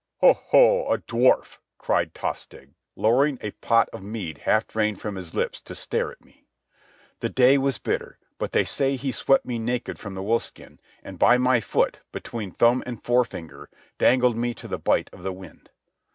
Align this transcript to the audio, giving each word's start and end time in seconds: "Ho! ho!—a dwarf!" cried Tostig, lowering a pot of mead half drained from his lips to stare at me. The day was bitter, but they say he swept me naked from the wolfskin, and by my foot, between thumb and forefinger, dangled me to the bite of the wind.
"Ho! 0.21 0.33
ho!—a 0.33 0.97
dwarf!" 0.97 1.59
cried 1.77 2.15
Tostig, 2.15 2.73
lowering 2.95 3.37
a 3.41 3.51
pot 3.51 3.87
of 3.93 4.01
mead 4.01 4.39
half 4.39 4.65
drained 4.67 4.99
from 4.99 5.15
his 5.15 5.35
lips 5.35 5.61
to 5.61 5.75
stare 5.75 6.11
at 6.11 6.25
me. 6.25 6.47
The 7.19 7.29
day 7.29 7.59
was 7.59 7.77
bitter, 7.77 8.17
but 8.39 8.51
they 8.51 8.63
say 8.65 8.95
he 8.95 9.11
swept 9.11 9.45
me 9.45 9.59
naked 9.59 9.99
from 9.99 10.15
the 10.15 10.23
wolfskin, 10.23 10.79
and 11.03 11.19
by 11.19 11.37
my 11.37 11.59
foot, 11.59 11.99
between 12.11 12.49
thumb 12.51 12.81
and 12.87 13.03
forefinger, 13.03 13.69
dangled 13.99 14.35
me 14.37 14.55
to 14.55 14.67
the 14.67 14.79
bite 14.79 15.11
of 15.13 15.21
the 15.21 15.31
wind. 15.31 15.69